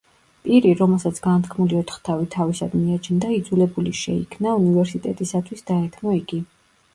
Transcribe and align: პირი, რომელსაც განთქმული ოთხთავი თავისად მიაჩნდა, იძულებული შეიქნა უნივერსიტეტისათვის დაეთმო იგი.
პირი, 0.45 0.69
რომელსაც 0.77 1.19
განთქმული 1.25 1.77
ოთხთავი 1.79 2.25
თავისად 2.35 2.73
მიაჩნდა, 2.79 3.29
იძულებული 3.37 3.93
შეიქნა 4.01 4.55
უნივერსიტეტისათვის 4.63 5.63
დაეთმო 5.71 6.17
იგი. 6.23 6.43